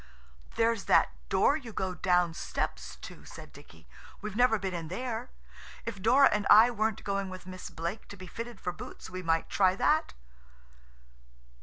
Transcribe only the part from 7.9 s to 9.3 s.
to be fitted for boots we